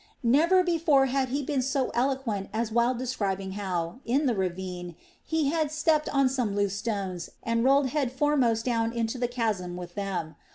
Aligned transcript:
Never 0.23 0.63
before 0.63 1.05
had 1.05 1.29
he 1.29 1.43
been 1.43 1.61
so 1.61 1.91
eloquent 1.93 2.49
as 2.53 2.71
while 2.71 2.95
describing 2.95 3.51
how, 3.51 3.99
in 4.03 4.25
the 4.25 4.33
ravine, 4.33 4.95
he 5.23 5.49
had 5.49 5.71
stepped 5.71 6.09
on 6.09 6.27
some 6.27 6.55
loose 6.55 6.75
stones 6.75 7.29
and 7.43 7.63
rolled 7.63 7.89
head 7.89 8.11
foremost 8.11 8.65
down 8.65 8.93
into 8.93 9.19
the 9.19 9.27
chasm 9.27 9.77
with 9.77 9.93
them. 9.93 10.37